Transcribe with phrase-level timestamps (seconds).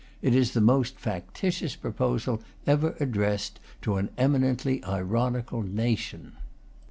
[0.23, 6.37] It is the most factitious proposal ever addressed to an eminently ironical nation.